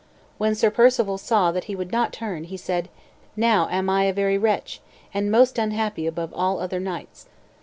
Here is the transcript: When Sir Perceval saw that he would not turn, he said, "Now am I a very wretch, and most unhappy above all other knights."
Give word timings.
When 0.39 0.55
Sir 0.55 0.71
Perceval 0.71 1.19
saw 1.19 1.51
that 1.51 1.65
he 1.65 1.75
would 1.75 1.91
not 1.91 2.11
turn, 2.11 2.45
he 2.45 2.57
said, 2.57 2.89
"Now 3.35 3.67
am 3.69 3.87
I 3.87 4.05
a 4.05 4.13
very 4.13 4.35
wretch, 4.35 4.81
and 5.13 5.29
most 5.29 5.59
unhappy 5.59 6.07
above 6.07 6.33
all 6.33 6.59
other 6.59 6.79
knights." 6.79 7.27